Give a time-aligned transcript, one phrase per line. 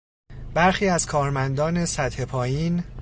[0.53, 2.83] برخی از کارمندان سطح پایین